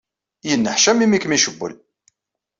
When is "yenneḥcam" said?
0.47-0.99